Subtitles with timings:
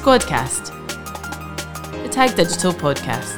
[0.00, 0.72] Squadcast,
[2.02, 3.36] the Tag Digital podcast.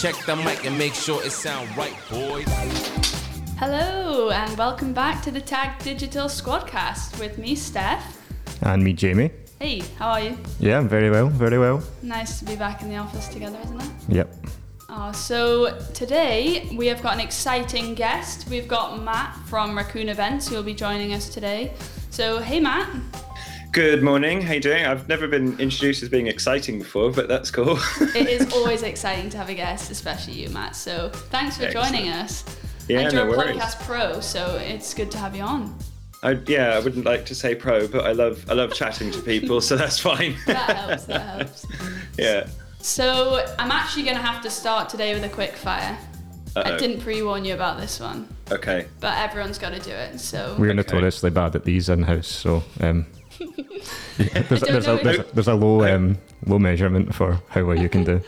[0.00, 2.44] Check the mic and make sure it sound right, boys.
[3.56, 8.20] Hello and welcome back to the Tag Digital Squadcast with me, Steph.
[8.62, 9.30] And me, Jamie.
[9.58, 10.36] Hey, how are you?
[10.60, 11.82] Yeah, very well, very well.
[12.02, 13.90] Nice to be back in the office together, isn't it?
[14.08, 14.34] Yep.
[14.90, 18.48] Oh, so today we have got an exciting guest.
[18.48, 21.72] We've got Matt from Raccoon Events who will be joining us today.
[22.10, 22.88] So, hey Matt.
[23.72, 24.40] Good morning.
[24.42, 24.84] How you doing?
[24.86, 27.78] I've never been introduced as being exciting before, but that's cool.
[28.14, 30.76] It is always exciting to have a guest, especially you, Matt.
[30.76, 32.44] So, thanks for joining us.
[32.88, 33.56] Yeah, and you're no a worries.
[33.56, 35.76] podcast pro, so it's good to have you on.
[36.22, 39.20] I, yeah, I wouldn't like to say pro, but I love I love chatting to
[39.22, 40.34] people, so that's fine.
[40.46, 41.04] That helps.
[41.04, 41.66] That helps.
[42.18, 42.46] yeah.
[42.80, 45.96] So I'm actually going to have to start today with a quick fire.
[46.54, 46.78] I Uh-oh.
[46.78, 48.86] didn't pre-warn you about this one, Okay.
[49.00, 50.18] but everyone's got to do it.
[50.20, 50.76] So We're Okay.
[50.76, 53.04] notoriously bad at these in house, so um,
[54.16, 57.88] there's, there's, a, there's, a, there's a low um, low measurement for how well you
[57.90, 58.20] can do.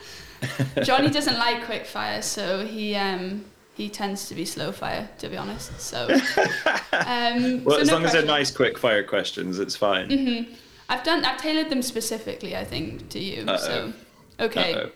[0.83, 3.45] Johnny doesn't like quick fire, so he um
[3.79, 5.81] he tends to be slow fire, to be honest.
[5.81, 6.09] So
[6.93, 10.49] um, Well, so as no long as they're nice, quick fire questions, it's fine.
[10.89, 13.47] I've done I've tailored them specifically, I think, to you.
[13.47, 13.93] So
[14.41, 14.91] okay, Uh-oh.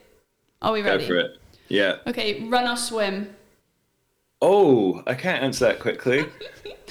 [0.63, 1.05] are we ready?
[1.05, 1.39] Go for it.
[1.69, 1.99] Yeah.
[2.09, 3.35] Okay, run or swim.
[4.43, 6.27] Oh, I can't answer that quickly.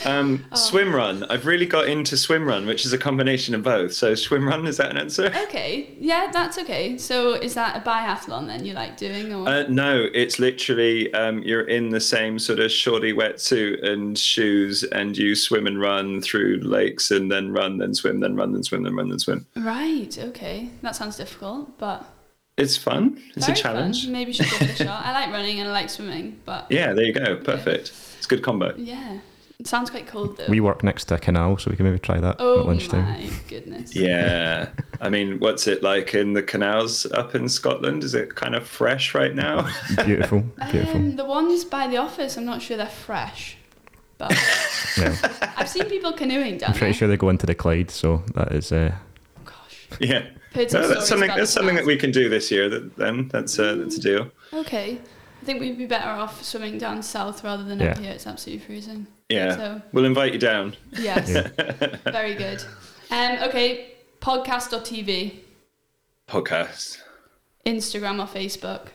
[0.04, 0.56] Um, Oh.
[0.56, 1.26] Swim run.
[1.26, 3.94] I've really got into swim run, which is a combination of both.
[3.94, 5.28] So swim run is that an answer?
[5.44, 6.98] Okay, yeah, that's okay.
[6.98, 11.44] So is that a biathlon then you like doing, or Uh, no, it's literally um,
[11.44, 16.20] you're in the same sort of shorty wetsuit and shoes, and you swim and run
[16.20, 19.46] through lakes, and then run, then swim, then run, then swim, then run, then swim.
[19.56, 20.18] right?
[20.18, 22.10] Okay, that sounds difficult, but
[22.58, 23.22] It's fun.
[23.36, 24.04] It's very a challenge.
[24.04, 24.12] Fun.
[24.14, 25.06] Maybe you should give it a shot.
[25.06, 27.38] I like running and I like swimming, but Yeah, there you go.
[27.38, 27.92] Perfect.
[28.17, 28.73] It's a good combo.
[28.78, 29.20] yeah,
[29.60, 30.45] it sounds quite cold though.
[30.50, 33.06] We work next to a canal, so we can maybe try that oh at lunchtime.
[33.08, 33.95] Oh my goodness.
[33.95, 34.70] Yeah.
[35.02, 38.04] I mean, what's it like in the canals up in Scotland?
[38.04, 39.67] Is it kind of fresh right now?
[40.06, 40.42] Beautiful,
[40.72, 40.95] beautiful.
[40.98, 43.58] Um, the ones by the office, I'm not sure they're fresh,
[44.20, 44.32] but
[45.00, 45.16] yeah.
[45.58, 46.94] I've seen people canoeing down I'm pretty there.
[46.94, 48.94] sure they go into the Clyde, so that is uh,
[49.38, 49.88] Oh, gosh.
[50.00, 50.26] yeah.
[50.54, 51.30] Heard some No, that's something.
[51.30, 52.67] That's something that we can do this year.
[52.70, 54.32] That, then that's uh, that's a deal.
[54.54, 55.00] Okay.
[55.42, 57.92] I think we'd be better off swimming down south rather than Yeah.
[57.92, 58.12] up here.
[58.12, 59.08] It's absolutely freezing.
[59.30, 59.56] Yeah.
[59.56, 60.76] So We'll invite you down.
[60.92, 61.48] yes, Yeah.
[62.11, 62.64] very good.
[63.10, 65.40] Um, okay, podcast or TV,
[66.28, 67.00] Podcast.
[67.66, 68.88] Instagram or Facebook.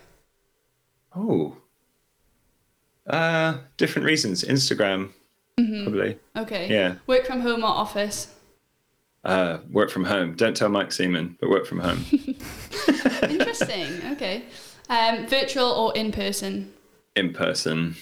[1.17, 1.57] Oh.
[3.09, 4.45] Uh, different reasons.
[4.45, 5.11] Instagram,
[5.57, 6.19] probably.
[6.37, 6.69] Okay.
[6.71, 6.97] Yeah.
[7.07, 8.35] Work from home or office.
[9.27, 10.37] Uh, work from home.
[10.37, 12.05] Don't tell Mike Seaman, but work from home.
[13.29, 13.89] Interesting.
[14.13, 14.45] okay.
[14.89, 16.73] Um, virtual or in person.
[17.17, 17.97] in person.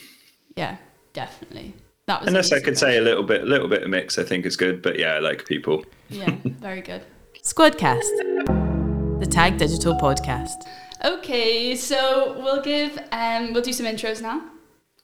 [0.54, 0.76] Yeah,
[1.14, 1.72] definitely.
[2.04, 2.28] That was.
[2.28, 4.44] Unless I easy could say a little bit, a little bit of mix, I think
[4.44, 4.82] is good.
[4.82, 5.86] But yeah, I like people.
[6.10, 7.02] Yeah, very good.
[7.42, 8.02] Squadcast,
[9.18, 10.66] the Tag Digital podcast.
[11.02, 14.42] Okay, so we'll give um, we'll do some intros now.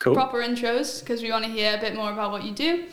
[0.01, 0.13] Cool.
[0.13, 2.85] Proper intros because we want to hear a bit more about what you do.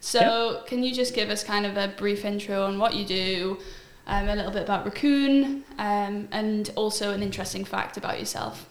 [0.00, 3.58] So, can you just give us kind of a brief intro on what you do,
[4.06, 8.66] um, a little bit about Raccoon, um, and also an interesting fact about yourself?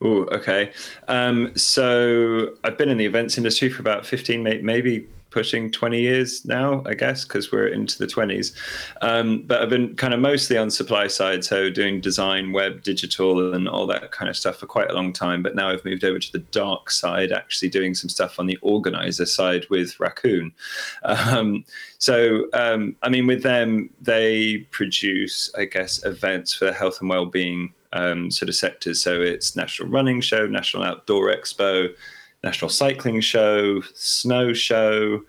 [0.00, 0.72] Oh, okay.
[1.08, 6.46] Um, so I've been in the events industry for about 15, maybe pushing 20 years
[6.46, 8.56] now, I guess, because we're into the 20s.
[9.02, 13.52] Um, but I've been kind of mostly on supply side, so doing design, web, digital,
[13.52, 15.42] and all that kind of stuff for quite a long time.
[15.42, 18.56] But now I've moved over to the dark side, actually doing some stuff on the
[18.62, 20.54] organizer side with Raccoon.
[21.02, 21.66] Um,
[21.98, 27.10] so, um, I mean, with them, they produce, I guess, events for the health and
[27.10, 29.02] well-being um, sort of sectors.
[29.02, 31.90] So it's National Running Show, National Outdoor Expo,
[32.44, 35.22] National Cycling Show, Snow Show.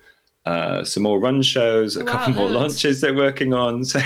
[0.46, 3.84] Uh, some more run shows, a Wow, couple more launches they're working on.
[3.84, 4.00] So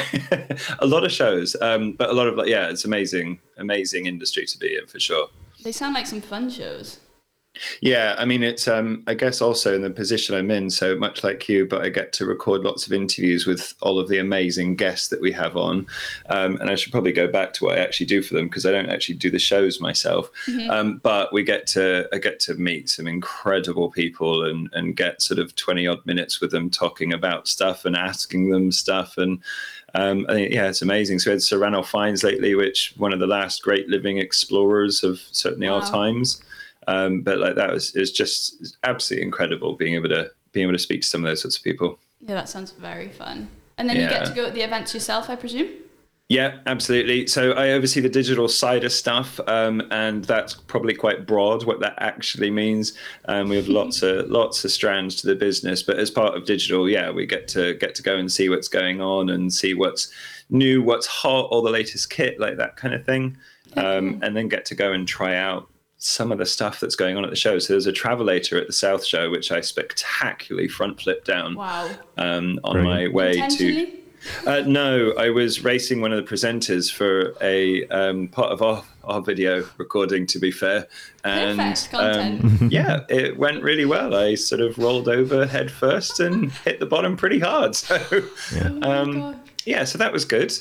[0.80, 4.44] a lot of shows, um, but a lot of like, yeah, it's amazing, amazing industry
[4.46, 5.28] to be in for sure.
[5.62, 6.98] They sound like some fun shows.
[7.82, 11.22] Yeah, I mean, it's um, I guess also in the position I'm in, so much
[11.22, 14.76] like you, but I get to record lots of interviews with all of the amazing
[14.76, 15.86] guests that we have on,
[16.30, 18.64] um, and I should probably go back to what I actually do for them because
[18.64, 20.30] I don't actually do the shows myself.
[20.70, 25.20] Um, but we get to I get to meet some incredible people and and get
[25.20, 29.40] sort of twenty odd minutes with them talking about stuff and asking them stuff and.
[29.94, 31.18] Um, I think, yeah, it's amazing.
[31.18, 35.04] So we had Sir Ranulph Fiennes lately, which one of the last great living explorers
[35.04, 36.40] of certainly our times.
[36.88, 40.78] Um, but like that was is just absolutely incredible being able to being able to
[40.78, 41.98] speak to some of those sorts of people.
[42.20, 43.48] Yeah, that sounds very fun.
[43.78, 45.68] And then you get to go to the events yourself, I presume.
[46.28, 47.26] Yeah, absolutely.
[47.26, 51.80] So I oversee the digital side of stuff, um, and that's probably quite broad what
[51.80, 52.94] that actually means.
[53.26, 56.46] Um, we have lots of lots of strands to the business, but as part of
[56.46, 59.74] digital, yeah, we get to get to go and see what's going on and see
[59.74, 60.10] what's
[60.48, 63.36] new, what's hot, all the latest kit, like that kind of thing,
[63.76, 65.68] um, and then get to go and try out
[66.04, 67.58] some of the stuff that's going on at the show.
[67.58, 71.90] So there's a Travelator at the Snow Show, which I spectacularly front flip down Wow.
[72.18, 73.12] um, on Brilliant.
[73.12, 73.98] my way to.
[74.46, 78.84] Uh, no, I was racing one of the presenters for a um, part of our,
[79.02, 80.86] our video recording, to be fair.
[81.24, 84.14] And Perfect um, yeah, it went really well.
[84.14, 87.74] I sort of rolled over head first and hit the bottom pretty hard.
[87.76, 89.40] So, Oh my um, God.
[89.64, 90.52] yeah, so that was good.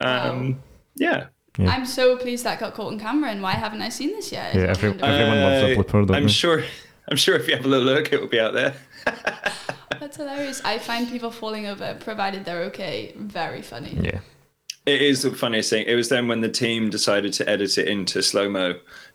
[0.00, 0.62] Um,
[0.94, 1.26] yeah.
[1.58, 4.54] I'm so pleased that got caught on camera, and why haven't I seen this yet?
[4.54, 6.28] Yeah, every- Everyone loves a Uh, flipper, don't I'm they?
[6.28, 6.64] sure.
[7.08, 8.74] I'm sure if you have a little look, it will be out there.
[10.00, 10.62] That's hilarious.
[10.64, 13.98] I find people falling over, provided they're okay, very funny.
[14.00, 14.20] Yeah.
[14.84, 15.84] It is the funniest thing.
[15.86, 18.74] It was then when the team decided to edit it into slow mo,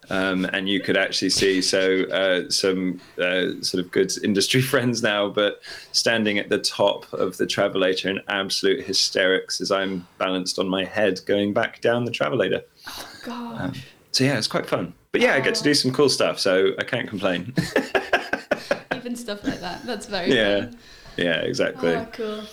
[0.09, 5.03] um, and you could actually see so uh, some uh, sort of good industry friends
[5.03, 5.61] now, but
[5.91, 10.85] standing at the top of the travelator in absolute hysterics as I'm balanced on my
[10.85, 12.63] head going back down the travelator.
[12.87, 13.85] Oh Gosh.
[14.13, 14.93] So yeah, it's quite fun.
[15.11, 17.53] But yeah, I get to do some cool stuff, so I can't complain.
[18.95, 19.85] Even stuff like that.
[19.85, 20.77] That's very yeah, fun.
[21.17, 21.95] yeah, exactly.
[21.95, 22.43] Oh, cool.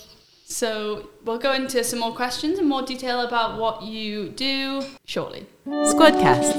[0.55, 5.49] So we'll go into some more questions and more detail about what you do shortly.
[5.67, 6.55] Squadcast.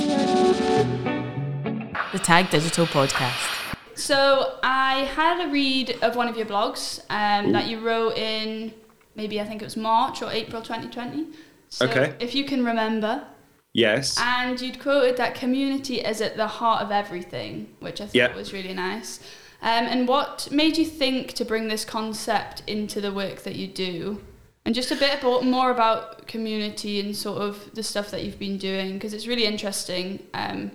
[2.11, 3.77] The Tag Digital Podcast.
[3.97, 8.73] So I had a read of one of your blogs um, that you wrote in
[9.15, 11.27] maybe I think it was March or April 2020.
[11.69, 12.15] So Okay.
[12.19, 13.23] If you can remember,
[13.71, 14.17] Yes.
[14.19, 18.35] and you'd quoted that community is at the heart of everything, which I thought Yeah.
[18.35, 19.21] was really nice.
[19.65, 23.65] Um, and what made you think to bring this concept into the work that you
[23.65, 24.21] do?
[24.63, 28.37] And just a bit about, more about community and sort of the stuff that you've
[28.37, 30.21] been doing, because it's really interesting.
[30.35, 30.71] Um,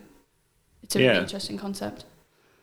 [0.83, 2.05] it's a really interesting concept.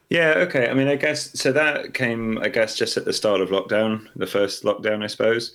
[0.09, 0.69] Yeah, okay.
[0.69, 1.53] I mean, I guess so.
[1.53, 5.53] That came, I guess, just at the start of lockdown, the first lockdown, I suppose.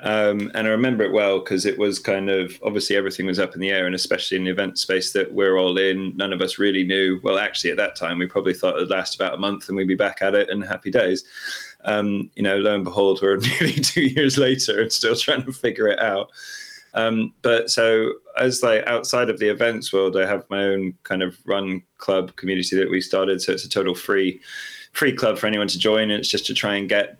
[0.00, 3.54] Um, and I remember it well because it was kind of obviously everything was up
[3.54, 6.40] in the air, and especially in the event space that we're all in, none of
[6.40, 7.20] us really knew.
[7.22, 9.76] Well, actually, at that time, we probably thought it would last about a month and
[9.76, 11.24] we'd be back at it and happy days.
[11.84, 15.52] Um, you know, lo and behold, we're nearly two years later and still trying to
[15.52, 16.30] figure it out.
[16.94, 21.22] Um, but so as like outside of the events world, I have my own kind
[21.22, 23.42] of run club community that we started.
[23.42, 24.40] So it's a total free,
[24.92, 26.10] free club for anyone to join.
[26.10, 27.18] And it's just to try and get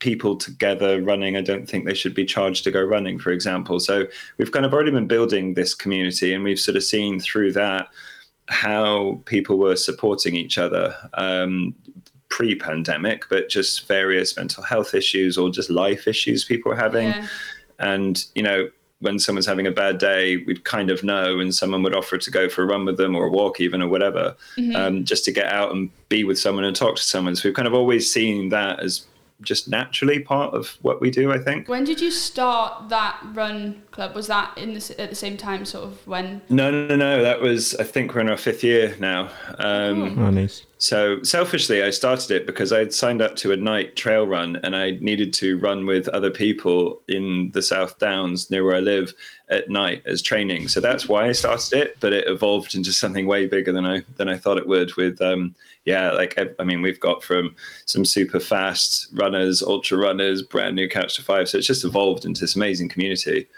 [0.00, 1.36] people together running.
[1.36, 3.78] I don't think they should be charged to go running, for example.
[3.80, 4.06] So
[4.38, 7.88] we've kind of already been building this community, and we've sort of seen through that
[8.48, 10.94] how people were supporting each other.
[11.14, 11.74] Um,
[12.30, 17.26] pre-pandemic but just various mental health issues or just life issues people were having Yeah.
[17.80, 18.68] and you know
[19.00, 22.30] when someone's having a bad day we'd kind of know and someone would offer to
[22.30, 24.36] go for a run with them or a walk even or whatever
[24.76, 27.56] um, just to get out and be with someone and talk to someone so we've
[27.56, 29.06] kind of always seen that as
[29.42, 31.68] just naturally part of what we do i think.
[31.68, 34.14] When did you start that run club?
[34.14, 36.42] Was that in the, at the same time, sort of when?
[36.48, 40.30] no no no that was i think we're in our fifth year now um, Oh,
[40.30, 40.64] nice.
[40.80, 44.74] So selfishly, I started it because I'd signed up to a night trail run and
[44.74, 49.12] I needed to run with other people in the South Downs near where I live
[49.50, 50.68] at night as training.
[50.68, 52.00] So that's why I started it.
[52.00, 54.96] But it evolved into something way bigger than I than I thought it would.
[54.96, 59.98] With um, yeah, like I, I mean, we've got from some super fast runners, ultra
[59.98, 61.50] runners, brand new couch to five.
[61.50, 63.48] So it's just evolved into this amazing community.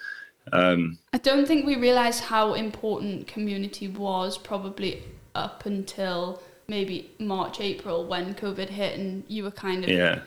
[0.53, 5.03] Um, I don't think we realised how important community was probably
[5.35, 10.21] up until maybe March, April when COVID hit and you were kind of yeah.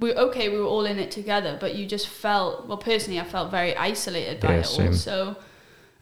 [0.00, 3.24] we okay, we were all in it together, but you just felt well personally I
[3.24, 4.86] felt very isolated by Yeah, it same.
[4.88, 5.36] also.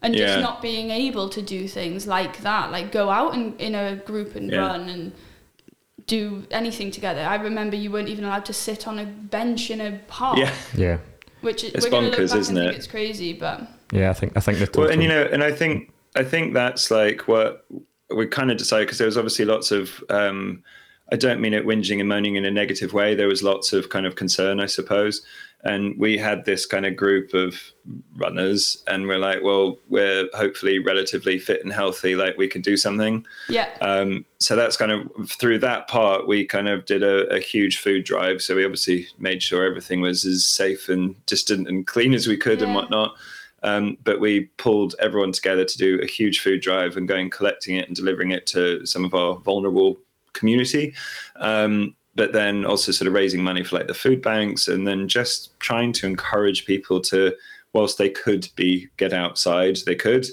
[0.01, 0.27] And Yeah.
[0.27, 3.95] just not being able to do things like that, like go out and in a
[3.95, 4.59] group and Yeah.
[4.59, 5.11] run and
[6.05, 7.21] do anything together.
[7.21, 10.53] I remember you weren't even allowed to sit on a bench in a park, Yeah.
[10.75, 10.97] Yeah.
[11.47, 12.77] Which is, It's we're gonna look bonkers, back isn't and think it?
[12.77, 13.61] it's crazy, but
[13.91, 14.83] Yeah, I think I think the total.
[14.83, 17.65] Well, and you know, and I think I think that's like what
[18.15, 20.03] we kind of decided because there was obviously lots of.
[20.09, 20.63] Um,
[21.11, 23.15] I don't mean it whinging and moaning in a negative way.
[23.15, 25.21] There was lots of kind of concern, I suppose,
[25.63, 27.59] and we had this kind of group of
[28.15, 32.77] runners, and we're like, well, we're hopefully relatively fit and healthy, like we can do
[32.77, 33.25] something.
[33.49, 33.69] yeah.
[33.81, 37.79] Um, so that's kind of through that part, we kind of did a, a huge
[37.79, 38.41] food drive.
[38.41, 42.37] So we obviously made sure everything was as safe and distant and clean as we
[42.37, 43.15] could and whatnot.
[43.63, 47.77] Um, but we pulled everyone together to do a huge food drive and going collecting
[47.77, 49.97] it and delivering it to some of our vulnerable
[50.37, 50.93] community.
[51.37, 55.07] Um, but then also sort of raising money for like the food banks and then
[55.07, 57.31] just trying to encourage people to
[57.73, 60.25] whilst they could be get outside, they could.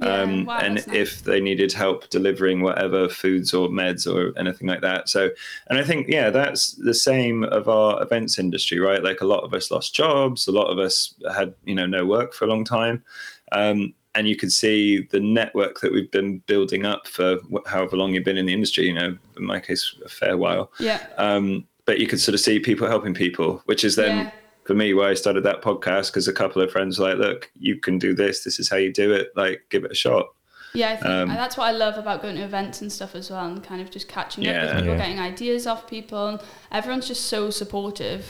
[0.00, 0.88] Yeah, um, wow, and nice.
[0.88, 5.08] if they needed help delivering whatever foods or meds or anything like that.
[5.08, 5.30] So,
[5.68, 9.02] and I think, yeah, that's the same of our events industry, right?
[9.02, 12.06] Like a lot of us lost jobs, a lot of us had, you know, no
[12.06, 13.02] work for a long time.
[13.50, 18.12] Um, and you could see the network that we've been building up for however long
[18.14, 20.70] you've been in the industry, you know, in my case, a fair while.
[20.78, 21.00] Yeah.
[21.16, 24.30] Um, but you could sort of see people helping people, which is then Yeah.
[24.64, 27.50] for me why I started that podcast because a couple of friends were like, look,
[27.58, 28.44] you can do this.
[28.44, 29.32] This is how you do it.
[29.34, 30.26] Like, give it a shot.
[30.74, 33.30] Yeah, I think Um, that's what I love about going to events and stuff as
[33.30, 34.62] well, and kind of just catching up Yeah.
[34.66, 34.96] with people, Yeah.
[34.98, 36.26] getting ideas off people.
[36.28, 36.40] And
[36.70, 38.24] everyone's just so supportive.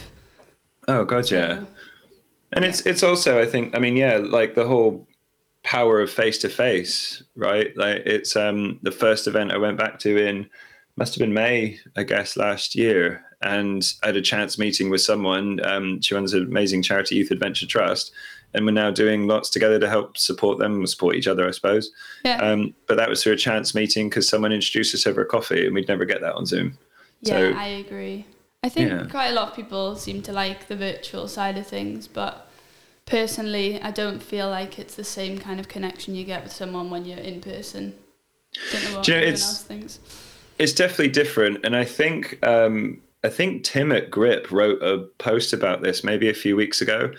[0.88, 1.58] Oh God, yeah.
[1.60, 1.66] So,
[2.52, 5.06] And it's it's also I think I mean yeah like the whole
[5.64, 9.98] power of face to face right like it's um the first event I went back
[10.00, 10.48] to in
[10.96, 15.00] must have been May I guess last year and I had a chance meeting with
[15.02, 18.10] someone um she runs an amazing charity Youth Adventure Trust
[18.54, 21.92] and we're now doing lots together to help support them support each other I suppose
[22.24, 25.26] yeah, um but that was through a chance meeting because someone introduced us over a
[25.26, 26.76] coffee and we'd never get that on Zoom
[27.20, 28.26] yeah, so- I agree.
[28.64, 29.06] I think Yeah.
[29.08, 32.48] quite a lot of people seem to like the virtual side of things, but
[33.12, 36.88] personally, I don't feel like it's the same kind of connection you get with someone
[36.88, 37.94] when you're in person.
[38.72, 39.98] Don't know what Do you know, everyone it's- else thinks.
[40.58, 45.52] it's definitely different and i think um i think tim at grip wrote a post
[45.54, 47.10] about this maybe a few weeks ago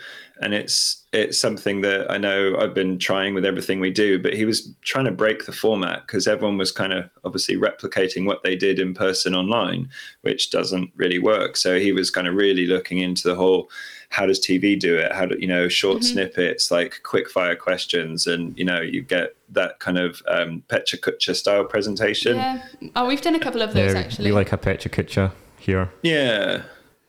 [0.42, 4.34] and it's it's something that i know i've been trying with everything we do but
[4.36, 8.44] he was trying to break the format because everyone was kind of obviously replicating what
[8.44, 9.90] they did in person online
[10.22, 13.68] which doesn't really work so he was kind of really looking into the whole
[14.17, 18.27] how does tv do it how do you know short snippets like quick fire questions
[18.27, 22.62] and you know you get that kind of um pecha kucha style presentation Yeah.
[22.96, 24.25] Oh, we've done a couple of those Yeah, actually.
[24.29, 25.89] we like a Pecha Kucha here.
[26.03, 26.62] Yeah.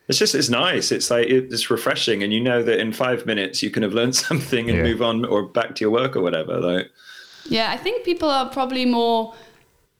[0.08, 0.92] It's just it's nice.
[0.92, 4.14] It's like it's refreshing, and you know that in five minutes you can have learned
[4.28, 4.84] something and Yeah.
[4.90, 6.54] move on or back to your work or whatever.
[6.60, 6.90] Like,
[7.48, 9.34] Yeah, I think people are probably more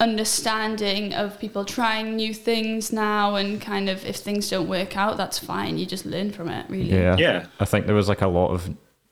[0.05, 5.17] understanding of people trying new things now and kind of if things don't work out,
[5.17, 5.79] that's fine.
[5.79, 6.93] You just learn from it, really.
[6.93, 7.17] Yeah.
[7.19, 7.47] Yeah.
[7.59, 8.61] I think there was like a lot of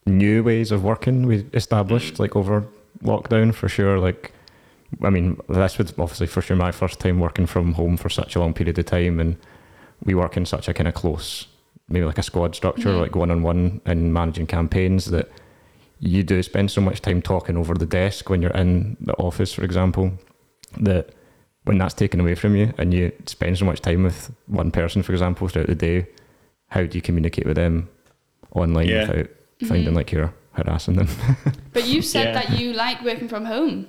[0.06, 2.18] new ways of working we established mm.
[2.18, 2.66] like over
[3.02, 3.99] lockdown for sure.
[3.99, 4.32] Like,
[5.02, 8.37] I mean, this was obviously for sure my first time working from home for such
[8.37, 9.37] a long period of time, and
[10.04, 11.46] we work in such a kind of close,
[11.88, 15.30] maybe like a squad structure, like one on one and managing campaigns that
[16.00, 19.54] you do spend so much time talking over the desk when you're in the office,
[19.54, 20.12] for example,
[20.81, 21.11] that
[21.64, 25.02] when that's taken away from you and you spend so much time with one person,
[25.02, 26.07] for example, throughout the day,
[26.69, 27.88] how do you communicate with them
[28.52, 29.07] online Yeah.
[29.09, 29.29] without
[29.69, 31.09] finding like you're harassing them?
[31.73, 32.33] But you said Yeah.
[32.43, 33.87] that you like working from home.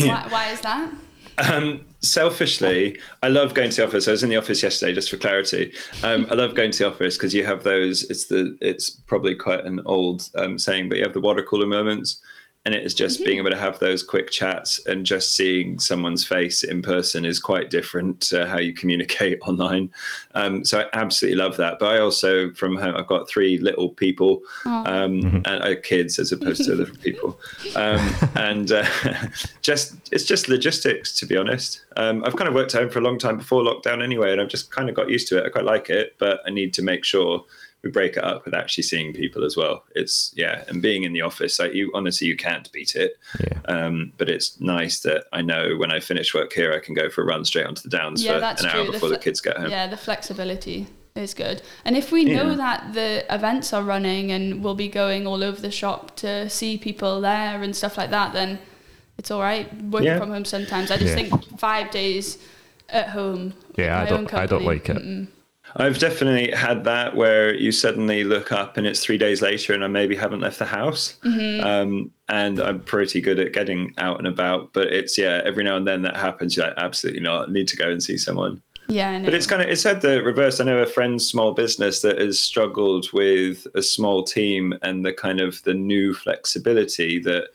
[0.00, 0.90] Why, why is that?
[1.38, 4.08] um, selfishly, I love going to the office.
[4.08, 5.72] I was in the office yesterday, just for clarity.
[6.02, 8.04] Um, I love going to the office because you have those.
[8.04, 8.56] It's the.
[8.60, 12.20] It's probably quite an old um, saying, but you have the water cooler moments,
[12.66, 16.26] and it is just being able to have those quick chats and just seeing someone's
[16.26, 19.88] face in person is quite different to how you communicate online.
[20.34, 21.78] Um, so I absolutely love that.
[21.78, 26.32] But I also, from home, I've got three little people, um, and uh, kids as
[26.32, 27.38] opposed to little people,
[27.76, 28.00] um,
[28.34, 28.84] and uh,
[29.62, 31.82] just it's just logistics to be honest.
[31.96, 34.48] Um, I've kind of worked home for a long time before lockdown anyway, and I've
[34.48, 35.46] just kind of got used to it.
[35.46, 37.44] I quite like it, but I need to make sure
[37.86, 39.84] we break it up with actually seeing people as well.
[39.94, 43.16] It's yeah, and being in the office, like you honestly you can't beat it.
[43.40, 43.60] yeah.
[43.66, 47.08] Um, but it's nice that I know when I finish work here, I can go
[47.08, 48.86] for a run straight onto the downs Yeah, for that's an hour true.
[48.86, 49.70] The before the, fle- kids get home.
[49.70, 51.62] Yeah, the flexibility is good.
[51.84, 52.56] And if we know Yeah.
[52.56, 56.76] that the events are running and we'll be going all over the shop to see
[56.76, 58.58] people there and stuff like that, then
[59.18, 60.18] it's all right working Yeah.
[60.18, 60.90] from home sometimes.
[60.90, 61.28] I just Yeah.
[61.28, 62.38] think five days
[62.88, 63.54] at home.
[63.76, 64.96] Yeah, I don't- own I don't like it.
[64.98, 65.28] mm-mm.
[65.78, 69.84] I've definitely had that where you suddenly look up and it's three days later and
[69.84, 71.16] I maybe haven't left the house.
[71.22, 71.66] Mm-hmm.
[71.66, 75.76] Um, and I'm pretty good at getting out and about, but it's, yeah, every now
[75.76, 76.56] and then that happens.
[76.56, 77.48] You're like, absolutely not.
[77.48, 78.62] I need to go and see someone.
[78.88, 79.26] Yeah, I know.
[79.26, 80.60] But it's kind of, it's had the reverse.
[80.60, 85.12] I know a friend's small business that has struggled with a small team and the
[85.12, 87.48] kind of the new flexibility that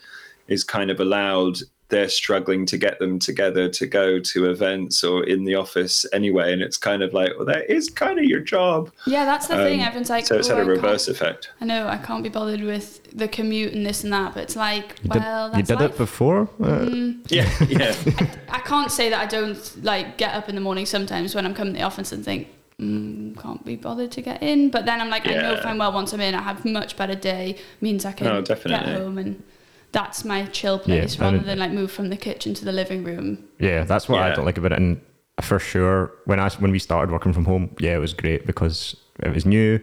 [0.47, 1.57] is kind of allowed
[1.91, 6.51] they're struggling to get them together to go to events or in the office anyway.
[6.53, 8.91] And it's kind of like, well, that is kind of your job.
[9.05, 9.81] yeah, that's the thing.
[9.81, 11.51] Um, Everyone's like, so it's "Oh, had a reverse effect.
[11.61, 14.55] I know I can't be bothered with the commute and this and that, but it's
[14.55, 15.91] like, You well, did, you did life.
[15.91, 16.49] it before?
[16.63, 17.95] Uh, Yeah, yeah.
[18.49, 21.53] I can't say that I don't like get up in the morning sometimes when I'm
[21.53, 22.47] coming to the office and think,
[22.79, 24.69] mm, can't be bothered to get in.
[24.71, 25.61] But then I'm like, I know Yeah.
[25.61, 27.57] fine well once I'm in, I have a much better day.
[27.81, 28.93] Means I can Oh, get definitely.
[28.93, 29.43] home and
[29.91, 32.71] that's my chill Yeah, place rather and- than like move from the kitchen to the
[32.71, 33.43] living room.
[33.59, 34.79] Yeah, that's what I don't like about it.
[34.79, 35.01] And
[35.41, 38.95] for sure, when I when we started working from home, yeah, it was great because
[39.23, 39.79] it was new.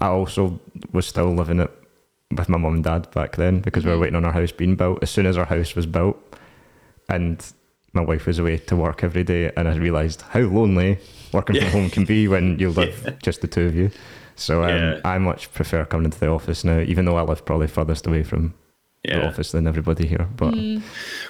[0.00, 0.58] I also
[0.92, 1.70] was still living it
[2.36, 4.76] with my mum and dad back then because we were waiting on our house being
[4.76, 5.02] built.
[5.02, 6.16] As soon as our house was built,
[7.08, 7.44] and
[7.92, 10.98] my wife was away to work every day, and I realised how lonely
[11.32, 11.62] working Yeah.
[11.70, 13.90] from home can be when you live just the two of you.
[14.36, 15.00] So um, Yeah.
[15.04, 18.22] I much prefer coming into the office now, even though I live probably furthest away
[18.22, 18.52] from the
[19.04, 19.26] Yeah.
[19.28, 20.28] office than everybody here.
[20.36, 20.54] But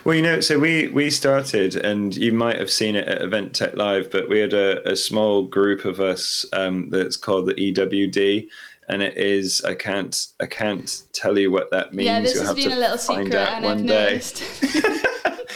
[0.04, 3.54] Well, you know, so we we started, and you might have seen it at Event
[3.54, 7.54] Tech Live, but we had a, a small group of us um, that's called the
[7.54, 8.48] EWD,
[8.88, 12.06] and it is I can't I can't tell you what that means.
[12.06, 13.86] yeah, this You'll has have been to a little find secret, out and one I've
[13.86, 14.04] day.
[14.14, 14.42] noticed.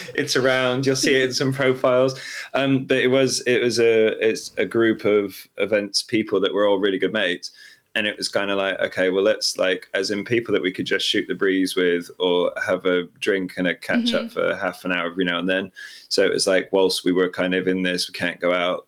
[0.14, 0.86] it's around.
[0.86, 2.18] You'll see it in some profiles.
[2.54, 6.66] Um, but it was it was a it's a group of events people that were
[6.68, 7.50] all really good mates,
[7.94, 10.72] and it was kind of like okay, well let's like as in people that we
[10.72, 14.28] could just shoot the breeze with or have a drink and a catch up mm-hmm.
[14.28, 15.70] for half an hour every now and then.
[16.08, 18.86] So it was like whilst we were kind of in this, we can't go out.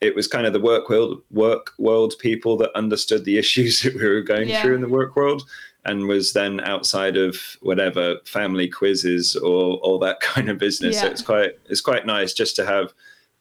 [0.00, 3.94] It was kind of the work world work world people that understood the issues that
[3.94, 4.62] we were going Yeah.
[4.62, 5.42] through in the work world
[5.84, 11.00] and was then outside of whatever family quizzes or all that kind of business.
[11.00, 12.92] So it's quite it's quite nice just to have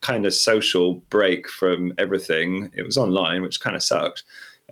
[0.01, 2.71] kind of social break from everything.
[2.75, 4.23] It was online, which kind of sucked.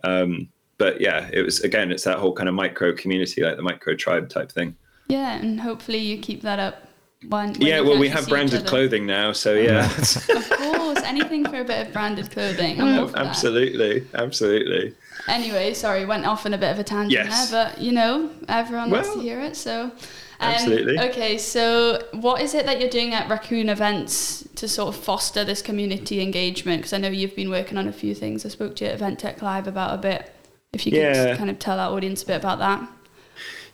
[0.04, 3.64] Um, but yeah, it was again, it's that whole kind of micro community, like the
[3.64, 4.76] micro tribe type thing.
[5.08, 6.82] yeah, and hopefully you keep that up.
[7.30, 11.60] When, when yeah, well, we have branded clothing now, so yeah, Of course, anything for
[11.62, 12.80] a bit of branded clothing.
[12.80, 13.26] I'm all for that.
[13.26, 14.94] absolutely, absolutely.
[15.28, 17.50] Anyway, sorry, went off on a bit of a tangent Yes.
[17.50, 19.92] there, but you know, everyone wants to hear it, so.
[20.40, 21.00] Um, absolutely.
[21.00, 25.44] Okay, so what is it that you're doing at Raccoon Events to sort of foster
[25.44, 26.80] this community engagement?
[26.82, 28.46] Because I know you've been working on a few things.
[28.46, 30.32] I spoke to you at Event Tech Live about a bit.
[30.74, 31.38] If you could Yeah.
[31.38, 32.88] kind of tell our audience a bit about that.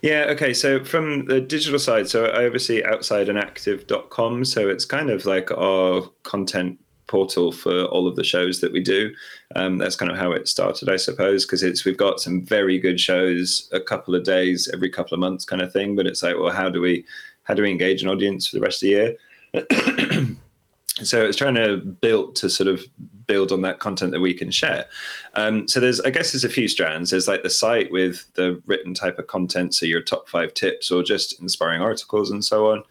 [0.03, 0.53] Yeah, okay.
[0.53, 4.45] So from the digital side, so I oversee outsideandactive.com.
[4.45, 6.79] So it's kind of like our content
[7.11, 9.13] portal for all of the shows that we do.
[9.55, 12.79] Um, that's kind of how it started, I suppose, because it's we've got some very
[12.79, 15.95] good shows a couple of days every couple of months kind of thing.
[15.95, 17.05] But it's like, well, how do we
[17.43, 19.17] how do we engage an audience for the rest of the year?
[21.03, 22.81] so it's trying to build to sort of
[23.31, 24.85] build on that content that we can share
[25.35, 28.61] um, so there's i guess there's a few strands there's like the site with the
[28.65, 32.71] written type of content so your top five tips or just inspiring articles and so
[32.71, 32.83] on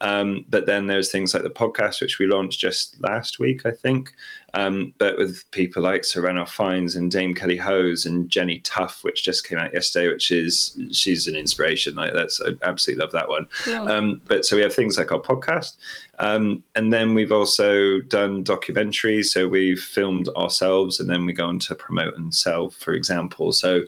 [0.00, 3.70] um, but then there's things like the podcast which we launched just last week i
[3.70, 4.12] think
[4.54, 9.02] um, but with people like Sir Ranulph Fiennes and Dame Kelly Holmes and Jenny Tough,
[9.02, 11.96] which just came out yesterday, which is she's an inspiration.
[11.96, 13.48] Like that's I absolutely love that one.
[13.64, 13.88] Cool.
[13.88, 15.76] Um, but so we have things like our podcast,
[16.20, 19.26] um, and then we've also done documentaries.
[19.26, 23.52] So we've filmed ourselves, and then we go on to promote and sell, for example.
[23.52, 23.82] So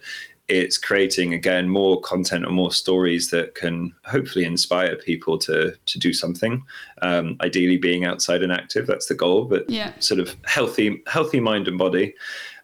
[0.48, 5.98] it's creating again more content and more stories that can hopefully inspire people to to
[5.98, 6.62] do something.
[7.02, 8.86] Um, ideally, being outside and active.
[8.86, 9.46] That's the goal.
[9.46, 9.92] But Yeah.
[9.98, 12.14] sort of healthy healthy mind and body.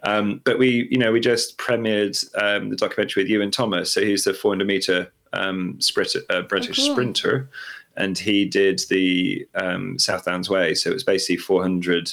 [0.05, 3.93] Um, but we, you know, we just premiered um, the documentary with Iwan Thomas.
[3.93, 6.93] So he's the 400 meter um, sprinter, uh, British cool.
[6.93, 7.49] sprinter,
[7.97, 10.75] and he did the um, South Downs Way.
[10.75, 12.13] So it was basically 400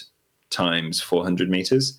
[0.50, 1.98] times 400 meters.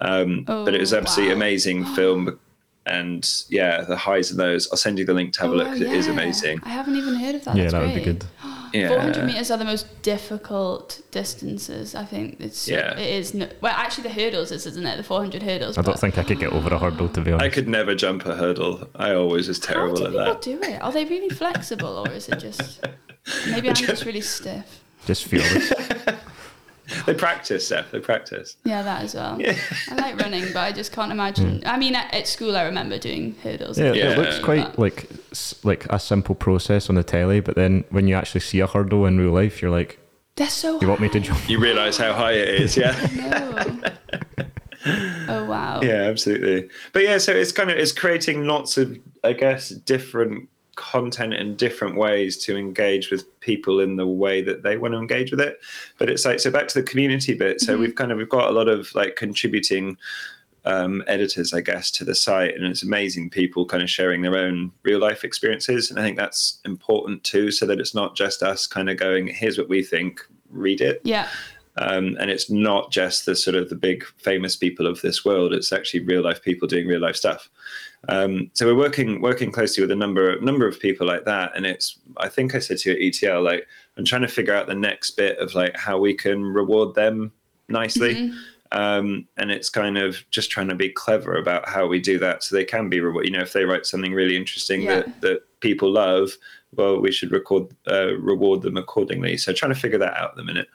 [0.00, 1.38] Um, but it was Oh, absolutely wow.
[1.40, 2.38] amazing film.
[2.86, 4.66] And yeah, the highs and lows.
[4.72, 5.68] I'll send you the link to have a Oh, look.
[5.68, 6.60] 'cause It is amazing.
[6.64, 7.54] I haven't even heard of that.
[7.54, 8.24] yeah, That's that would be good.
[8.72, 8.88] Yeah.
[8.88, 11.94] 400 meters are the most difficult distances.
[11.94, 12.96] I think it's Yeah.
[12.98, 13.34] it is.
[13.34, 14.96] No, well, actually, the hurdles is isn't it?
[14.96, 15.76] The 400 hurdles.
[15.76, 17.44] I don't but think I could get over a hurdle to be honest.
[17.44, 18.88] I could never jump a hurdle.
[18.96, 20.42] I always was How terrible do at people that.
[20.42, 20.80] do it?
[20.82, 22.80] Are they really flexible, or is it just
[23.48, 24.80] maybe I'm just really stiff?
[25.06, 25.72] Just fearless.
[27.06, 27.90] They practice, Steph.
[27.90, 28.56] They practice.
[28.64, 29.38] Yeah, that as well.
[29.40, 31.60] I like running, but I just can't imagine.
[31.62, 31.68] Hmm.
[31.68, 33.78] I mean, at, at school, I remember doing hurdles.
[33.78, 34.10] Yeah, Yeah.
[34.12, 35.06] it looks quite like
[35.64, 39.06] like a simple process on the telly, but then when you actually see a hurdle
[39.06, 39.98] in real life, you're like,
[40.36, 40.80] They're so.
[40.80, 42.94] "You want me to jump?" You realise how high it is, yeah.
[45.28, 45.80] Oh wow.
[45.82, 46.68] yeah, absolutely.
[46.94, 50.48] But yeah, so it's kind of it's creating lots of, I guess, different
[50.80, 54.98] content in different ways to engage with people in the way that they want to
[54.98, 55.60] engage with it.
[55.98, 57.60] But it's like so back to the community bit.
[57.60, 59.98] So we've kind of we've got a lot of like contributing
[60.64, 64.36] um, editors, I guess, to the site, and it's amazing people kind of sharing their
[64.36, 68.42] own real life experiences, and I think that's important too, so that it's not just
[68.42, 71.28] us kind of going, "Here's what we think, read it." Yeah.
[71.80, 75.54] Um, and it's not just the sort of the big famous people of this world.
[75.54, 77.48] It's actually real life people doing real life stuff.
[78.08, 81.66] Um, so we're working working closely with a number number of people like that, and
[81.66, 83.66] it's I think I said to you at ETL like
[83.96, 87.32] I'm trying to figure out the next bit of like how we can reward them
[87.68, 88.32] nicely.
[88.72, 92.44] Um, and it's kind of just trying to be clever about how we do that
[92.44, 93.28] so they can be rewarded.
[93.30, 95.00] You know, if they write something really interesting Yeah.
[95.00, 96.30] that, that people love,
[96.76, 99.36] well, we should record uh, reward them accordingly.
[99.38, 100.68] So trying to figure that out at the minute.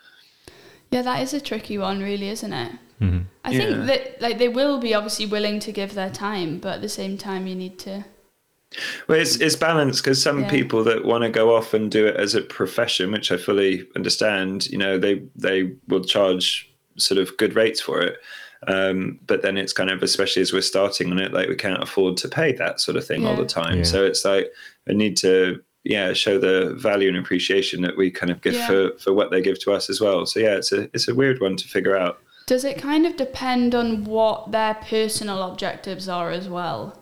[0.96, 2.72] Yeah, that is a tricky one, really, isn't it?
[3.02, 3.20] Mm-hmm.
[3.44, 3.58] I Yeah.
[3.60, 6.88] think that like they will be obviously willing to give their time, but at the
[6.88, 8.06] same time, you need to.
[9.08, 10.50] Well, it's it's balanced because some Yeah.
[10.50, 13.86] people that want to go off and do it as a profession, which I fully
[13.96, 18.16] understand, you know, they they will charge sort of good rates for it.
[18.68, 21.84] Um, but then it's kind of, especially as we're starting on it, like we can't
[21.84, 23.80] afford to pay that sort of thing all the time.
[23.80, 23.84] Yeah.
[23.84, 24.50] So it's like
[24.90, 28.68] I need to, yeah, show the value and appreciation that we kind of give Yeah.
[28.68, 30.26] for for what they give to us as well.
[30.26, 32.20] So yeah, it's a it's a weird one to figure out.
[32.48, 37.00] Does it kind of depend on what their personal objectives are as well?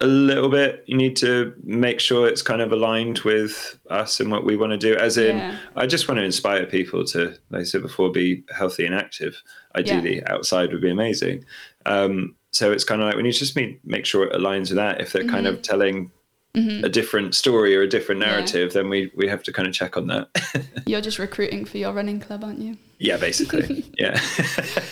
[0.00, 0.84] a little bit.
[0.86, 4.70] You need to make sure it's kind of aligned with us and what we want
[4.70, 4.94] to do.
[4.96, 5.56] As in, Yeah.
[5.74, 9.42] I just want to inspire people to, like I said before, be healthy and active.
[9.74, 11.44] Ideally, outside would be amazing.
[11.84, 14.68] Um, so it's kind of like we need to just make, make sure it aligns
[14.68, 15.00] with that.
[15.00, 16.12] If they're kind of telling
[16.54, 18.30] a different story or a different Mm-hmm.
[18.30, 18.36] Yeah.
[18.36, 20.28] narrative, then we we have to kind of check on that.
[20.86, 22.76] You're just recruiting for your running club, aren't you?
[22.98, 23.84] yeah, basically.
[23.98, 24.18] yeah.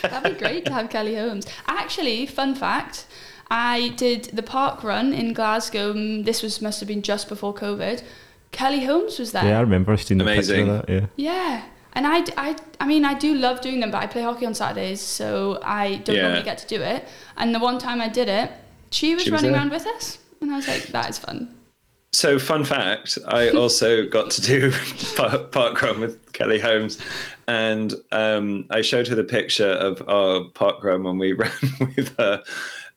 [0.02, 1.44] That'd be great to have Kelly Holmes.
[1.66, 3.06] Actually, fun fact,
[3.50, 5.92] I did the park run in Glasgow.
[5.92, 8.02] mm, This was must have been just before COVID.
[8.52, 9.44] Kelly Holmes was there.
[9.44, 10.66] Yeah, I remember seeing the Amazing.
[10.66, 10.92] picture of that.
[10.92, 11.06] Yeah.
[11.16, 11.62] Yeah.
[11.94, 14.54] And I, I, I mean, I do love doing them, but I play hockey on
[14.54, 16.22] Saturdays, so I don't Yeah.
[16.22, 17.04] normally get to do it.
[17.36, 18.50] And the one time I did it,
[18.90, 19.60] she was She was running there.
[19.62, 20.18] around with us.
[20.40, 21.54] And I was like, that is fun.
[22.16, 24.72] So, fun fact: I also got to do
[25.16, 26.98] park, park run with Kelly Holmes,
[27.46, 31.50] and um, I showed her the picture of our park run when we ran
[31.94, 32.42] with her,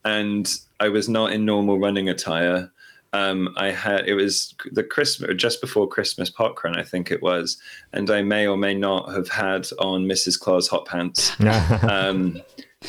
[0.06, 0.50] and
[0.80, 2.72] I was not in normal running attire.
[3.12, 7.22] Um, I had it was the Christmas just before Christmas park run, I think it
[7.22, 7.58] was,
[7.92, 10.40] and I may or may not have had on Mrs.
[10.40, 11.36] Claus hot pants
[11.84, 12.40] um,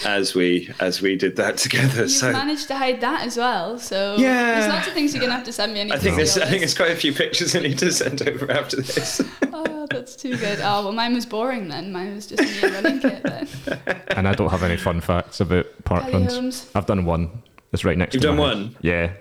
[0.04, 2.02] as we as we did that together.
[2.02, 4.60] You've so managed to hide that as well, so Yeah.
[4.60, 5.90] there's lots of things you're gonna have to send me.
[5.90, 8.50] I think there's I think there's quite a few pictures I need to send over
[8.50, 9.20] after this.
[9.52, 10.58] Oh, that's too good.
[10.60, 11.92] Oh well, mine was boring then.
[11.92, 13.48] Mine was just me running kit then.
[14.16, 16.70] and I don't have any fun facts about park runs.
[16.74, 17.42] I've done one.
[17.72, 18.54] It's right next You've to done my house.
[18.56, 18.76] one?
[18.80, 19.12] Yeah.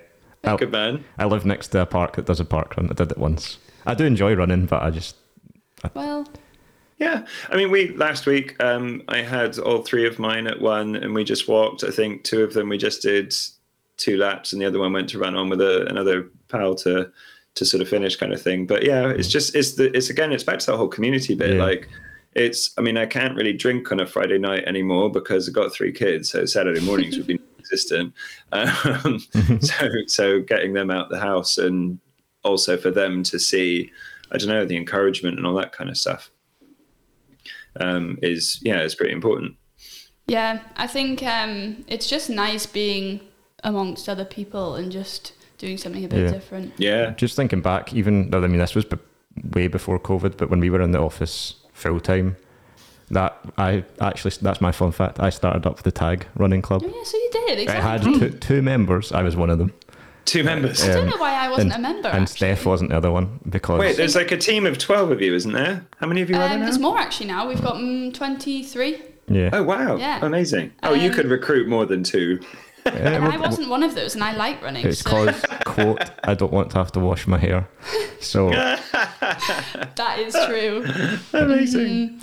[0.44, 1.04] I, Good man.
[1.18, 2.90] I live next to a park that does a park run.
[2.90, 3.58] I did it once.
[3.86, 5.16] I do enjoy running, but I just
[5.94, 6.28] Well,
[7.00, 10.98] Yeah, I mean, we last week um, I had all three of mine at one,
[10.98, 11.86] and we just walked.
[11.86, 13.34] I think two of them we just did
[13.96, 17.10] two laps, and the other one went to run on with a, another pal to
[17.56, 18.68] to sort of finish, kind of thing.
[18.68, 21.56] But yeah, it's just it's the it's again it's back to that whole community bit.
[21.56, 21.64] Yeah.
[21.64, 21.88] Like
[22.34, 25.72] it's I mean I can't really drink on a Friday night anymore because I've got
[25.72, 28.14] three kids, so Saturday mornings would be non-existent.
[28.52, 29.20] Um,
[29.62, 31.98] so so getting them out the house and
[32.44, 33.90] also for them to see
[34.34, 36.30] I don't know the encouragement and all that kind of stuff
[37.80, 39.56] um, is yeah, it's pretty important.
[40.28, 43.20] yeah, I think um, it's just nice being
[43.64, 46.32] amongst other people and just doing something a bit Yeah.
[46.32, 46.74] different.
[46.78, 47.94] Yeah, just thinking back.
[47.94, 48.98] Even though I mean this was b-
[49.54, 52.36] way before COVID, but when we were in the office full time,
[53.12, 55.20] that I actually that's my fun fact.
[55.20, 56.84] I started up the tag running club.
[56.86, 59.12] Oh, yeah, so you did I had two, two members.
[59.12, 59.74] I was one of them,
[60.30, 60.84] two members.
[60.84, 62.08] I don't um, know why I wasn't and, a member.
[62.10, 62.36] and actually.
[62.36, 65.34] Steph wasn't the other one because Wait, there's like a team of twelve of you,
[65.36, 65.86] isn't there?
[65.98, 66.66] How many of you are there Um, now?
[66.66, 67.48] there's more actually now.
[67.48, 69.02] We've got mm, 23.
[69.28, 70.20] yeah, Oh wow, Yeah.
[70.26, 70.72] amazing.
[70.84, 72.40] Oh, you Um, could recruit more than two.
[72.86, 74.86] And I wasn't one of those, and I like running.
[74.86, 76.10] It's so called quote.
[76.24, 77.68] I don't want to have to wash my hair,
[78.20, 80.86] so that is true.
[81.34, 82.22] Amazing.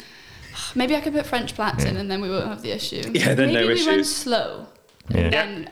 [0.75, 3.03] Maybe I could put French plats in, and then we won't have the issue.
[3.15, 4.67] Yeah, then Maybe no we run slow,
[5.11, 5.19] yeah.
[5.21, 5.71] and then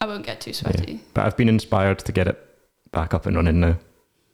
[0.00, 1.00] I won't get too sweaty.
[1.14, 2.38] But I've been inspired to get it
[2.92, 3.76] back up and running now.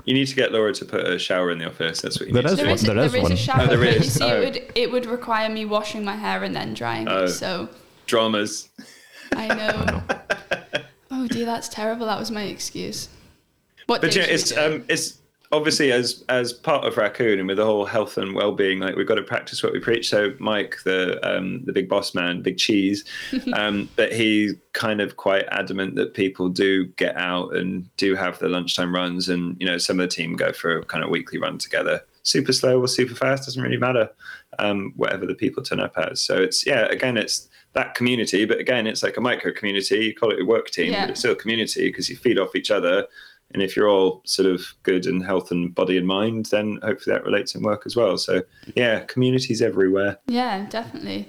[0.05, 2.03] You need to get Laura to put a shower in the office.
[2.03, 2.70] That's what you There need is to do.
[2.70, 3.33] is, one- there is there is one.
[3.33, 4.40] a shower, Oh, there but you see, Oh.
[4.40, 7.24] it would it would require me washing my hair and then drying Oh.
[7.24, 7.29] it.
[7.29, 7.68] So
[8.07, 8.68] Dramas.
[9.33, 10.03] I know.
[11.11, 12.05] oh dear, that's terrible.
[12.07, 13.09] That was my excuse.
[13.87, 15.18] What But yeah, it's um, it's
[15.52, 18.96] obviously as as part of Raccoon and with the whole health and well being, like
[18.96, 20.09] we've got to practice what we preach.
[20.09, 23.04] So Mike, the um, the big boss man, big cheese,
[23.54, 28.38] um, but he's kind of quite adamant that people do get out and do have
[28.38, 31.11] the lunchtime runs, and you know some of the team go for a kind of
[31.11, 32.02] weekly run together.
[32.22, 34.09] Super slow or super fast doesn't really matter,
[34.59, 36.22] um, whatever the people turn up as.
[36.22, 40.07] So it's yeah, again, it's that community, but again, it's like a micro community.
[40.07, 41.02] You call it a work team, Yeah.
[41.02, 43.07] but it's still a community because you feed off each other.
[43.52, 47.14] And if you're all sort of good and health and body and mind, then hopefully
[47.14, 48.16] that relates in work as well.
[48.18, 48.42] So
[48.74, 50.18] yeah, communities everywhere.
[50.26, 51.28] Yeah, definitely.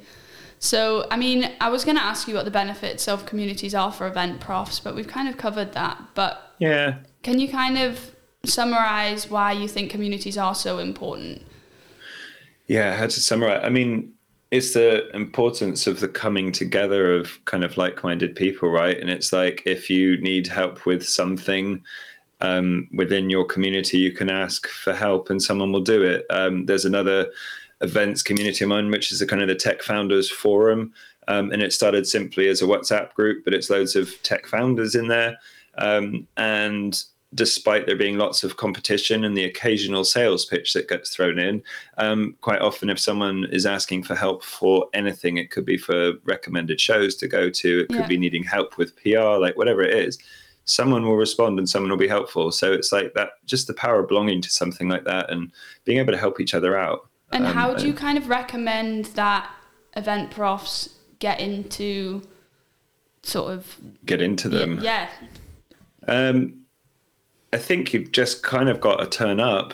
[0.57, 3.91] So, I mean, I was going to ask you what the benefits of communities are
[3.91, 6.01] for event profs, but we've kind of covered that.
[6.15, 6.95] But Yeah.
[7.21, 11.43] can you kind of summarize why you think communities are so important?
[12.67, 13.61] Yeah, how to summarize?
[13.63, 14.13] I mean,
[14.55, 18.97] it's the importance of the coming together of kind of like-minded people, right?
[18.97, 21.83] And it's like if you need help with something
[22.39, 26.25] um, within your community, you can ask for help, and someone will do it.
[26.29, 27.27] Um, there's another
[27.81, 30.93] events community of mine, which is the kind of the Tech Founders Forum,
[31.27, 34.95] um, and it started simply as a WhatsApp group, but it's loads of tech founders
[34.95, 35.37] in there.
[35.77, 37.03] Um, and
[37.35, 41.61] despite there being lots of competition and the occasional sales pitch that gets thrown in,
[41.97, 46.13] um, quite often if someone is asking for help for anything, it could be for
[46.23, 48.07] recommended shows to go to, it could Yeah.
[48.07, 50.17] be needing help with PR, like whatever it is,
[50.63, 52.51] someone will respond and someone will be helpful.
[52.51, 55.51] So it's like that, just the power of belonging to something like that and
[55.83, 57.07] being able to help each other out.
[57.31, 59.49] And Um, how do you kind of recommend that
[59.97, 62.21] event profs get into
[63.23, 64.79] sort of get into them?
[64.81, 65.09] yeah
[66.07, 66.64] Um,
[67.53, 69.73] I think you've just kind of got to turn up.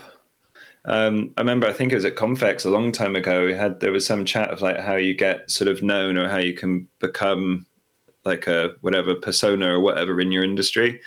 [0.85, 3.45] Um, I remember, I think it was at Confex a long time ago.
[3.45, 6.27] We had there was some chat of like how you get sort of known or
[6.27, 7.65] how you can become
[8.25, 11.01] like a whatever persona or whatever in your industry.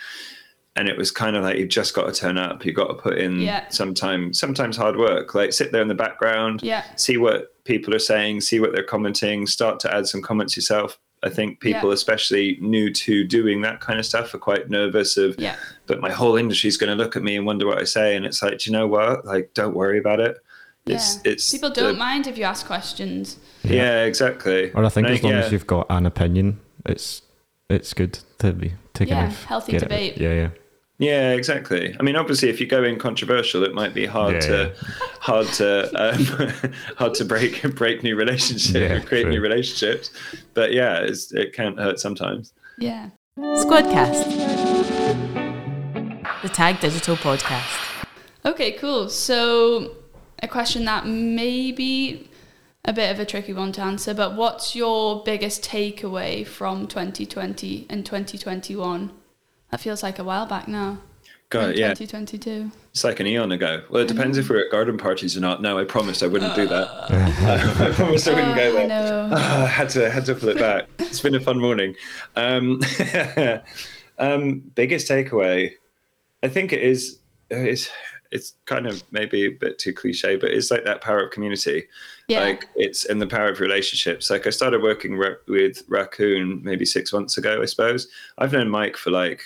[0.77, 2.65] And it was kind of like you've just got to turn up.
[2.65, 3.67] You've got to put in Yeah.
[3.69, 5.33] sometime, sometimes hard work.
[5.33, 6.83] Like sit there in the background, Yeah.
[6.97, 10.99] see what people are saying, see what they're commenting, start to add some comments yourself.
[11.23, 11.93] I think people, Yeah.
[11.95, 15.55] especially new to doing that kind of stuff, are quite nervous of yeah
[15.87, 18.15] but my whole industry's going to look at me and wonder what I say.
[18.15, 19.25] And it's like, do you know what?
[19.25, 20.37] Like, don't worry about it.
[20.85, 21.31] It's, yeah.
[21.31, 24.71] it's people don't mind if you ask questions Yeah, exactly.
[24.73, 27.23] Or I think And as long yeah, as you've got an opinion, it's
[27.69, 30.17] it's good to be to Yeah, kind of healthy get it- debate.
[30.17, 30.49] Yeah, yeah.
[30.97, 31.93] Yeah, exactly.
[31.99, 34.73] I mean, obviously, if you go in controversial, it might be hard Yeah, to
[35.19, 35.69] hard to
[36.01, 39.31] um, hard to break break new relationships, Yeah, create true.
[39.31, 40.11] new relationships.
[40.53, 42.53] But yeah, it's, it can't hurt sometimes.
[42.77, 44.84] yeah Squadcast.
[46.45, 48.05] The Tag Digital Podcast.
[48.45, 49.95] okay cool so
[50.43, 52.29] a question that may be
[52.85, 57.87] a bit of a tricky one to answer but what's your biggest takeaway from 2020
[57.89, 59.11] and 2021
[59.71, 60.99] that feels like a while back now
[61.49, 63.81] God, In yeah, 2022 it's like an eon ago.
[63.89, 65.61] Well, it depends if we're at garden parties or not.
[65.63, 66.87] No, I promised I wouldn't do that.
[67.81, 68.87] I promised I wouldn't go Uh, I there.
[68.87, 69.29] know.
[69.35, 70.87] I had to had to pull it back.
[70.99, 71.95] It's been a fun morning.
[72.35, 72.81] Um,
[74.17, 75.71] um, biggest takeaway,
[76.45, 77.17] I think it is
[77.49, 77.89] it's
[78.31, 81.85] it's kind of maybe a bit too cliche, but it's like that power of community.
[82.27, 82.41] Yeah.
[82.41, 84.29] Like it's in the power of relationships.
[84.29, 88.07] Like I started working ra- with Raccoon maybe six months ago, I suppose.
[88.37, 89.41] I've known Mike for like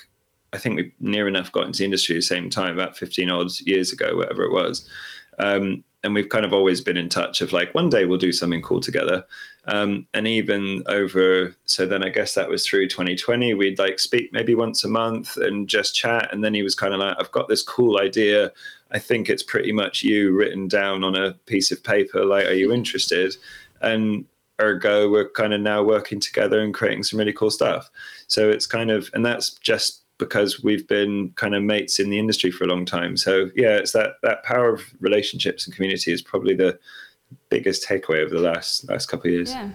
[0.51, 3.29] I think we near enough got into the industry at the same time, about 15
[3.29, 4.89] odd years ago, whatever it was.
[5.37, 8.31] Um, and we've kind of always been in touch of like, one day we'll do
[8.31, 9.25] something cool together.
[9.65, 14.31] Um, and even over, so then I guess that was through 2020, we'd like speak
[14.31, 16.29] maybe once a month and just chat.
[16.31, 18.51] And then he was kind of like, I've got this cool idea.
[18.91, 22.25] I think it's pretty much you written down on a piece of paper.
[22.25, 23.35] Like, are you interested?
[23.81, 24.25] And
[24.59, 27.89] ergo, we're kind of now working together and creating some really cool stuff.
[28.27, 32.19] So it's kind of, and that's just because we've been kind of mates in the
[32.19, 33.17] industry for a long time.
[33.17, 36.77] So yeah, it's that that power of relationships and community is probably the
[37.49, 39.51] biggest takeaway over the last last couple of years.
[39.51, 39.71] Yeah.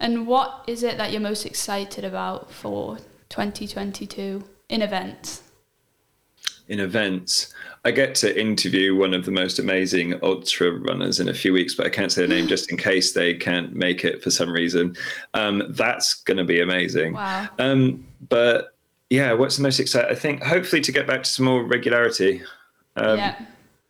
[0.00, 2.98] And what is it that you're most excited about for
[3.30, 5.44] 2022 in events?
[6.68, 7.52] in events.
[7.84, 11.74] I get to interview one of the most amazing ultra runners in a few weeks,
[11.74, 14.50] but I can't say their name just in case they can't make it for some
[14.50, 14.96] reason.
[15.34, 17.12] Um, that's going to be amazing.
[17.14, 17.48] Wow.
[17.58, 18.73] Um, but
[19.14, 20.10] yeah, what's the most exciting?
[20.10, 22.42] I think hopefully to get back to some more regularity.
[22.96, 23.40] Um, yeah.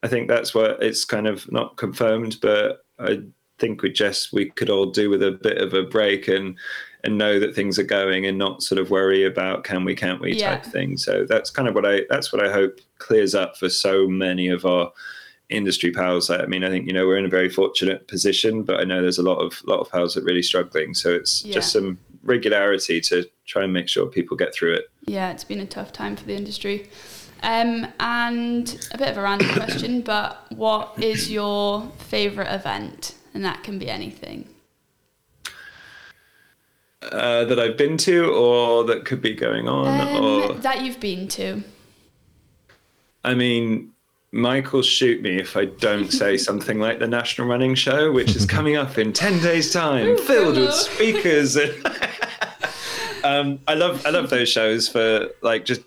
[0.03, 3.23] I think that's what it's kind of not confirmed, but I
[3.59, 6.57] think we just we could all do with a bit of a break and
[7.05, 10.21] and know that things are going and not sort of worry about can we can't
[10.21, 10.57] we Yeah.
[10.57, 10.97] type thing.
[10.99, 14.49] So that's kind of what I that's what I hope clears up for so many
[14.49, 14.93] of our
[15.51, 16.31] industry pals.
[16.31, 19.01] I mean, I think you know we're in a very fortunate position, but I know
[19.01, 20.93] there's a lot of lot of pals that are really struggling.
[20.95, 21.55] So it's Yeah.
[21.55, 24.85] just some regularity to try and make sure people get through it.
[25.07, 26.89] Yeah, it's been a tough time for the industry.
[27.43, 33.15] Um, and a bit of a random question, but what is your favourite event?
[33.35, 34.49] And that can be anything.
[37.03, 41.01] Uh, that I've been to or that could be going on or Um, that you've
[41.01, 41.63] been to.
[43.23, 43.91] I mean,
[44.33, 48.47] Michael shoot me if I don't say something like the National Running Show, which is
[48.57, 51.57] coming up in ten days' time, filled with speakers.
[51.57, 51.75] And
[53.25, 55.81] um, I love I love those shows for like just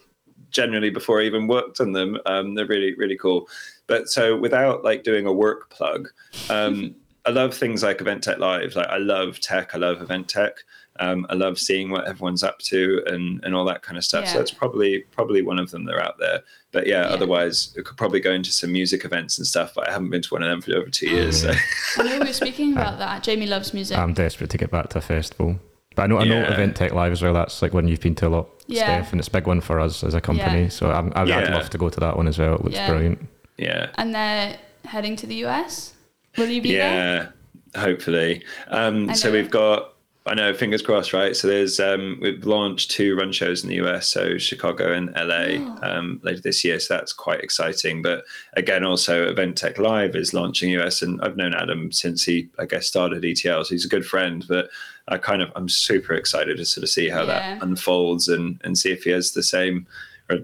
[0.50, 2.18] generally before I even worked on them.
[2.26, 3.48] Um, they're really really cool.
[3.88, 6.10] But so without like doing a work plug,
[6.50, 6.94] um,
[7.26, 8.76] I love things like Event Tech Live.
[8.76, 9.76] Like I love tech.
[9.76, 10.58] I love event tech.
[11.00, 14.26] Um, I love seeing what everyone's up to and, and all that kind of stuff.
[14.26, 14.38] So Yeah.
[14.40, 16.42] that's probably probably one of them that are out there.
[16.72, 17.14] But yeah, Yeah.
[17.14, 19.74] otherwise it could probably go into some music events and stuff.
[19.76, 21.42] But I haven't been to one of them for over two years.
[21.44, 21.54] So.
[21.98, 23.22] I know we were speaking about that.
[23.24, 23.96] Jamie loves music.
[23.98, 25.60] I'm desperate to get back to a festival.
[25.98, 26.54] But I know I know Yeah.
[26.54, 27.34] Event Tech Live as well.
[27.34, 28.84] That's like one you've been to a lot, Yeah.
[28.84, 30.62] Steph, and it's a big one for us as a company.
[30.64, 30.70] Yeah.
[30.70, 31.56] So I'm, I'd, I'd Yeah.
[31.56, 32.54] love to go to that one as well.
[32.56, 32.88] It looks Yeah.
[32.88, 33.28] brilliant.
[33.58, 35.96] yeah, and they're heading to the US.
[36.38, 37.34] Will you be there?
[37.76, 38.44] yeah, hopefully.
[38.68, 39.96] Um, so we've got
[40.28, 41.36] I know, fingers crossed, right?
[41.36, 45.60] So there's um, we've launched two run shows in the US, so Chicago and LA
[45.60, 45.78] Oh.
[45.84, 46.80] um, later this year.
[46.80, 48.02] So that's quite exciting.
[48.02, 52.50] But again, also Event Tech Live is launching US, and I've known Adam since he,
[52.60, 53.64] I guess, started ETL.
[53.64, 54.46] So he's a good friend.
[54.48, 54.70] But
[55.08, 57.26] I kind of I'm super excited to sort of see how Yeah.
[57.58, 59.88] that unfolds and and see if he has the same
[60.30, 60.40] or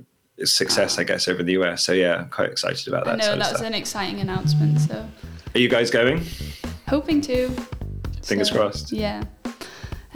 [0.46, 1.84] success, I guess, over the US.
[1.84, 3.18] So yeah, I'm quite excited about that.
[3.18, 4.80] know sort of that was an exciting announcement.
[4.82, 5.08] So
[5.56, 6.24] Are you guys going?
[6.88, 7.50] hoping to.
[8.24, 8.92] Fingers So, crossed.
[8.94, 9.24] Yeah.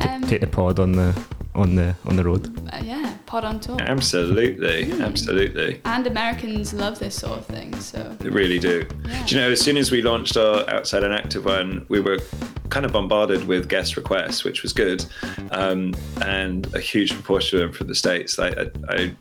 [0.07, 1.17] Um, Take the pod on the
[1.55, 2.45] on the on the road.
[2.71, 3.77] uh, yeah, pod on tour.
[3.79, 5.81] Absolutely, absolutely.
[5.85, 7.75] And Americans love this sort of thing.
[7.79, 8.85] So They really do.
[9.07, 9.25] Yeah.
[9.25, 12.19] Do you know, as soon as we launched our Outside and Active one, we were
[12.69, 15.03] kind of bombarded with guest requests, which was good.
[15.51, 18.37] Um, and a huge proportion of them from the States.
[18.37, 19.15] Like, I, I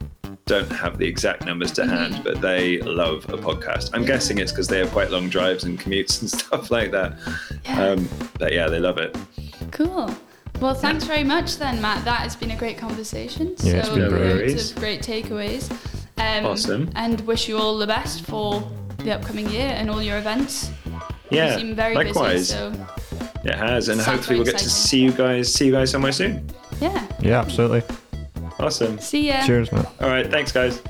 [0.45, 3.91] don't have the exact numbers to hand, but they love a podcast.
[3.95, 7.17] I'm guessing it's because they have quite long drives and commutes and stuff like that.
[7.65, 7.83] Yeah.
[7.83, 9.17] Um, but yeah, they love it.
[9.73, 10.15] cool.
[10.61, 12.05] Well, thanks very much then, Matt.
[12.05, 13.55] That has been a great conversation.
[13.59, 14.49] Yeah, it's so been great.
[14.51, 15.71] loads of great takeaways.
[16.19, 16.91] Um, Awesome.
[16.97, 18.67] And wish you all the best for
[18.99, 20.71] the upcoming year and all your events.
[21.31, 22.53] Yeah, you seem very likewise.
[22.53, 22.55] busy.
[22.55, 22.87] So
[23.45, 25.53] It has, and hopefully we'll very get to see you guys.
[25.53, 26.49] See you guys somewhere soon.
[26.81, 27.07] yeah.
[27.21, 27.83] Yeah, absolutely.
[28.59, 28.99] Awesome.
[28.99, 29.45] See ya.
[29.45, 29.87] Cheers, man.
[30.01, 30.81] All right, thanks, guys.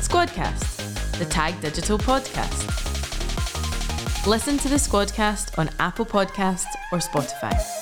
[0.00, 2.81] Squadcast, the Tag Digital podcast.
[4.24, 7.81] Listen to the Squadcast on Apple Podcasts or Spotify.